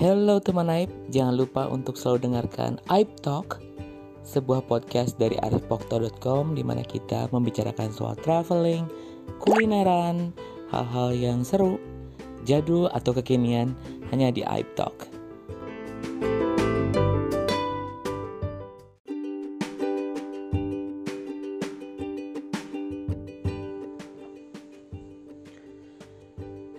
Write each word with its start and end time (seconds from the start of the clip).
Hello 0.00 0.40
teman 0.40 0.72
Aib, 0.72 0.88
jangan 1.12 1.36
lupa 1.36 1.68
untuk 1.68 1.92
selalu 1.92 2.32
dengarkan 2.32 2.80
Aib 2.88 3.20
Talk, 3.20 3.60
sebuah 4.24 4.64
podcast 4.64 5.20
dari 5.20 5.36
arifpokto.com 5.36 6.56
di 6.56 6.64
mana 6.64 6.80
kita 6.80 7.28
membicarakan 7.28 7.92
soal 7.92 8.16
traveling, 8.24 8.88
kulineran, 9.44 10.32
hal-hal 10.72 11.12
yang 11.12 11.44
seru, 11.44 11.76
jadul 12.48 12.88
atau 12.96 13.12
kekinian 13.12 13.76
hanya 14.08 14.32
di 14.32 14.40
Aib 14.40 14.72
Talk. 14.72 15.19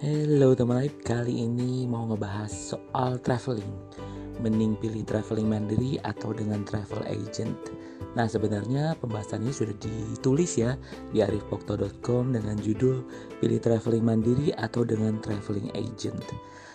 Halo 0.01 0.57
teman 0.57 0.81
Aib, 0.81 1.05
kali 1.05 1.45
ini 1.45 1.85
mau 1.85 2.09
ngebahas 2.09 2.49
soal 2.49 3.21
traveling. 3.21 3.69
Mending 4.41 4.73
pilih 4.81 5.05
traveling 5.05 5.45
mandiri 5.45 6.01
atau 6.01 6.33
dengan 6.33 6.65
travel 6.65 7.05
agent? 7.05 7.53
Nah 8.17 8.25
sebenarnya 8.25 8.97
pembahasan 8.97 9.45
ini 9.45 9.53
sudah 9.53 9.77
ditulis 9.77 10.57
ya 10.57 10.73
di 11.13 11.21
arifpokto.com 11.21 12.33
dengan 12.33 12.57
judul 12.57 13.05
Pilih 13.37 13.61
traveling 13.61 14.01
mandiri 14.01 14.49
atau 14.57 14.81
dengan 14.81 15.21
traveling 15.21 15.69
agent. 15.77 16.17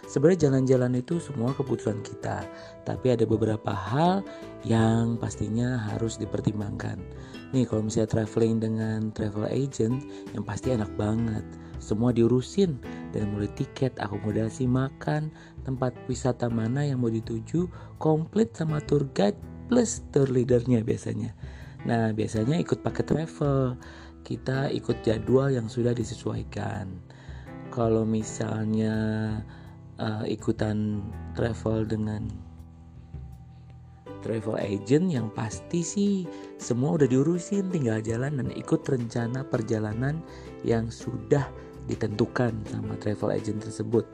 Sebenarnya 0.06 0.46
jalan-jalan 0.46 1.02
itu 1.02 1.18
semua 1.18 1.50
keputusan 1.50 2.06
kita 2.06 2.46
Tapi 2.86 3.10
ada 3.10 3.26
beberapa 3.26 3.74
hal 3.74 4.22
yang 4.62 5.18
pastinya 5.18 5.82
harus 5.90 6.14
dipertimbangkan. 6.14 7.02
Nih 7.50 7.66
kalau 7.66 7.90
misalnya 7.90 8.22
traveling 8.22 8.62
dengan 8.62 9.10
travel 9.10 9.50
agent 9.50 10.06
yang 10.30 10.46
pasti 10.46 10.70
enak 10.70 10.94
banget. 10.94 11.42
Semua 11.82 12.14
diurusin 12.14 12.78
dari 13.16 13.24
mulai 13.24 13.48
tiket, 13.56 13.96
akomodasi, 13.96 14.68
makan, 14.68 15.32
tempat 15.64 15.96
wisata 16.04 16.52
mana 16.52 16.84
yang 16.84 17.00
mau 17.00 17.08
dituju, 17.08 17.64
komplit 17.96 18.52
sama 18.52 18.84
tour 18.84 19.08
guide 19.16 19.40
plus 19.72 20.04
tour 20.12 20.28
leadernya 20.28 20.84
biasanya. 20.84 21.32
Nah, 21.88 22.12
biasanya 22.12 22.60
ikut 22.60 22.84
paket 22.84 23.08
travel. 23.08 23.80
Kita 24.26 24.68
ikut 24.68 25.00
jadwal 25.06 25.54
yang 25.54 25.70
sudah 25.70 25.96
disesuaikan. 25.96 26.92
Kalau 27.72 28.04
misalnya 28.04 28.94
uh, 29.96 30.24
ikutan 30.28 31.00
travel 31.38 31.86
dengan 31.86 32.26
travel 34.26 34.58
agent 34.58 35.06
yang 35.14 35.30
pasti 35.30 35.86
sih 35.86 36.12
semua 36.58 36.98
udah 36.98 37.06
diurusin 37.06 37.70
tinggal 37.70 38.02
jalan 38.02 38.42
dan 38.42 38.48
ikut 38.58 38.82
rencana 38.82 39.46
perjalanan 39.46 40.18
yang 40.66 40.90
sudah 40.90 41.46
ditentukan 41.86 42.52
sama 42.68 42.98
travel 42.98 43.34
agent 43.34 43.62
tersebut. 43.62 44.06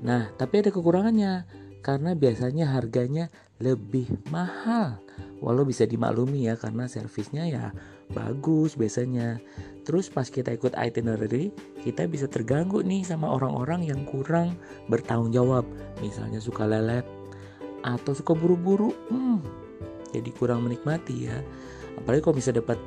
Nah, 0.00 0.30
tapi 0.36 0.64
ada 0.64 0.70
kekurangannya 0.72 1.44
karena 1.84 2.12
biasanya 2.14 2.74
harganya 2.74 3.30
lebih 3.58 4.06
mahal. 4.30 4.98
Walau 5.38 5.62
bisa 5.62 5.86
dimaklumi 5.86 6.50
ya 6.50 6.58
karena 6.58 6.90
servisnya 6.90 7.46
ya 7.46 7.64
bagus 8.10 8.74
biasanya. 8.74 9.38
Terus 9.86 10.12
pas 10.12 10.28
kita 10.28 10.52
ikut 10.52 10.76
itinerary, 10.76 11.48
kita 11.80 12.04
bisa 12.04 12.28
terganggu 12.28 12.84
nih 12.84 13.06
sama 13.06 13.30
orang-orang 13.32 13.88
yang 13.88 14.04
kurang 14.04 14.58
bertanggung 14.90 15.32
jawab. 15.32 15.64
Misalnya 16.04 16.42
suka 16.42 16.68
lelet 16.68 17.06
atau 17.82 18.12
suka 18.12 18.36
buru-buru. 18.36 18.92
Hmm, 19.08 19.40
jadi 20.12 20.28
kurang 20.36 20.68
menikmati 20.68 21.30
ya. 21.30 21.38
Apalagi 21.98 22.20
kalau 22.22 22.36
bisa 22.36 22.52
dapat 22.52 22.78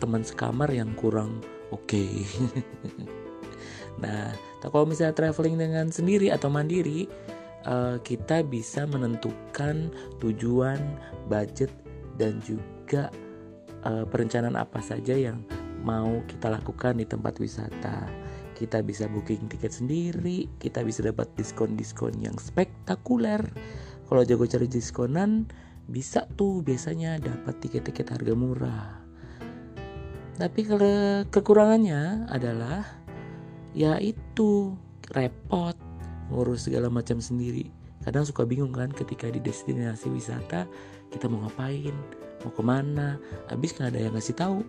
teman 0.00 0.24
sekamar 0.24 0.72
yang 0.72 0.92
kurang 0.96 1.44
oke. 1.70 1.86
Okay. 1.86 2.24
Nah, 3.96 4.32
kalau 4.60 4.84
misalnya 4.84 5.16
traveling 5.16 5.56
dengan 5.56 5.88
sendiri 5.88 6.28
atau 6.28 6.52
mandiri, 6.52 7.08
uh, 7.64 7.96
kita 8.00 8.44
bisa 8.44 8.84
menentukan 8.84 9.88
tujuan, 10.20 10.78
budget, 11.28 11.72
dan 12.16 12.40
juga 12.44 13.08
uh, 13.84 14.04
perencanaan 14.08 14.56
apa 14.56 14.80
saja 14.80 15.16
yang 15.16 15.44
mau 15.84 16.20
kita 16.26 16.50
lakukan 16.50 16.98
di 16.98 17.06
tempat 17.06 17.38
wisata. 17.38 18.08
Kita 18.56 18.80
bisa 18.80 19.04
booking 19.06 19.52
tiket 19.52 19.72
sendiri, 19.76 20.48
kita 20.56 20.80
bisa 20.80 21.04
dapat 21.04 21.28
diskon-diskon 21.36 22.16
yang 22.24 22.36
spektakuler. 22.40 23.44
Kalau 24.08 24.22
jago 24.24 24.48
cari 24.48 24.64
diskonan, 24.64 25.44
bisa 25.86 26.24
tuh 26.34 26.64
biasanya 26.64 27.20
dapat 27.20 27.60
tiket-tiket 27.60 28.08
harga 28.10 28.32
murah. 28.32 29.06
Tapi 30.36 30.60
kalau 30.68 31.24
kekurangannya 31.28 32.28
adalah 32.32 33.05
ya 33.76 34.00
itu 34.00 34.72
repot 35.12 35.76
ngurus 36.32 36.66
segala 36.66 36.88
macam 36.88 37.20
sendiri. 37.20 37.68
Kadang 38.02 38.24
suka 38.24 38.48
bingung 38.48 38.72
kan 38.72 38.88
ketika 38.90 39.28
di 39.28 39.38
destinasi 39.38 40.08
wisata 40.10 40.64
kita 41.12 41.28
mau 41.28 41.44
ngapain 41.44 41.94
mau 42.42 42.50
ke 42.50 42.62
mana. 42.64 43.20
Habis 43.52 43.76
kan 43.76 43.92
ada 43.92 44.00
yang 44.00 44.16
ngasih 44.16 44.34
tahu 44.34 44.64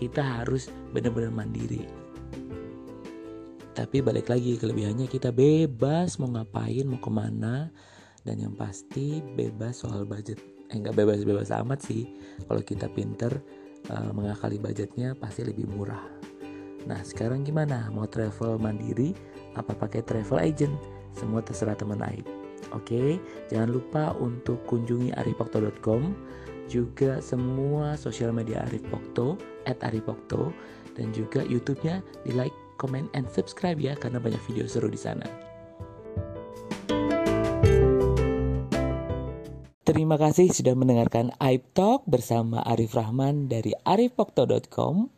kita 0.00 0.24
harus 0.24 0.72
benar-benar 0.90 1.30
mandiri. 1.30 1.84
Tapi 3.76 4.00
balik 4.00 4.32
lagi 4.32 4.56
kelebihannya 4.56 5.04
kita 5.04 5.28
bebas 5.28 6.16
mau 6.16 6.32
ngapain 6.32 6.88
mau 6.88 6.98
ke 6.98 7.12
mana. 7.12 7.68
Dan 8.26 8.42
yang 8.42 8.54
pasti 8.58 9.22
bebas 9.22 9.86
soal 9.86 10.02
budget. 10.02 10.42
Eh 10.72 10.80
nggak 10.80 10.98
bebas 10.98 11.22
bebas 11.22 11.54
amat 11.54 11.84
sih. 11.84 12.10
Kalau 12.48 12.58
kita 12.64 12.90
pinter 12.90 13.30
uh, 13.92 14.10
mengakali 14.10 14.58
budgetnya 14.58 15.14
pasti 15.14 15.46
lebih 15.46 15.70
murah 15.70 16.02
Nah 16.86 17.02
sekarang 17.02 17.42
gimana? 17.42 17.90
Mau 17.90 18.06
travel 18.06 18.56
mandiri 18.62 19.12
apa 19.58 19.74
pakai 19.74 20.06
travel 20.06 20.38
agent? 20.38 20.74
Semua 21.12 21.42
terserah 21.42 21.74
teman 21.74 22.00
Aib. 22.06 22.24
Oke, 22.74 23.20
jangan 23.50 23.70
lupa 23.70 24.14
untuk 24.18 24.62
kunjungi 24.66 25.14
arifokto.com 25.14 26.14
juga 26.66 27.22
semua 27.22 27.94
sosial 27.94 28.34
media 28.34 28.66
Arif 28.66 28.82
Pokto 28.90 29.38
at 29.70 29.78
Arifokto 29.86 30.50
dan 30.98 31.14
juga 31.14 31.46
YouTube-nya 31.46 32.02
di 32.26 32.34
like, 32.34 32.54
comment, 32.76 33.06
and 33.14 33.30
subscribe 33.30 33.78
ya 33.78 33.94
karena 33.94 34.18
banyak 34.18 34.42
video 34.50 34.66
seru 34.66 34.90
di 34.90 34.98
sana. 34.98 35.26
Terima 39.86 40.18
kasih 40.18 40.50
sudah 40.50 40.74
mendengarkan 40.74 41.30
Aib 41.38 41.62
Talk 41.70 42.02
bersama 42.10 42.58
Arif 42.66 42.98
Rahman 42.98 43.46
dari 43.46 43.70
arifokto.com. 43.86 45.15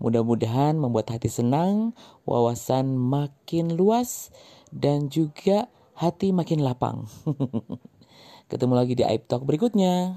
Mudah-mudahan 0.00 0.78
membuat 0.78 1.12
hati 1.12 1.28
senang, 1.28 1.92
wawasan 2.24 2.96
makin 2.96 3.76
luas, 3.76 4.32
dan 4.72 5.12
juga 5.12 5.68
hati 5.92 6.32
makin 6.32 6.64
lapang. 6.64 7.04
Ketemu 8.50 8.72
lagi 8.76 8.92
di 8.96 9.04
Aib 9.04 9.28
Talk 9.28 9.44
berikutnya. 9.44 10.16